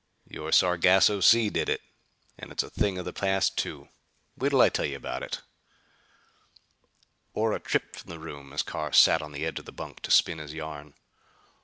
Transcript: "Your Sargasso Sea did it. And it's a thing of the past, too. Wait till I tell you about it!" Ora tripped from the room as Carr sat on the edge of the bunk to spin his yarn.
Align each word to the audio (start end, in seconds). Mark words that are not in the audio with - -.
"Your 0.27 0.51
Sargasso 0.51 1.19
Sea 1.21 1.51
did 1.51 1.69
it. 1.69 1.79
And 2.35 2.51
it's 2.51 2.63
a 2.63 2.71
thing 2.71 2.97
of 2.97 3.05
the 3.05 3.13
past, 3.13 3.55
too. 3.55 3.87
Wait 4.35 4.49
till 4.49 4.59
I 4.61 4.69
tell 4.69 4.83
you 4.87 4.95
about 4.95 5.21
it!" 5.21 5.41
Ora 7.35 7.59
tripped 7.59 7.97
from 7.97 8.09
the 8.09 8.17
room 8.17 8.51
as 8.51 8.63
Carr 8.63 8.93
sat 8.93 9.21
on 9.21 9.31
the 9.31 9.45
edge 9.45 9.59
of 9.59 9.65
the 9.65 9.71
bunk 9.71 9.99
to 9.99 10.09
spin 10.09 10.39
his 10.39 10.55
yarn. 10.55 10.95